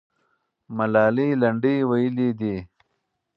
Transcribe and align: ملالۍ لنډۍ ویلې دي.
ملالۍ 0.77 1.29
لنډۍ 1.41 1.77
ویلې 1.89 2.29
دي. 2.39 2.55